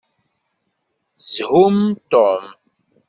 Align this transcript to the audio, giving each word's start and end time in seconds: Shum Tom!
Shum 1.31 1.75
Tom! 2.09 2.41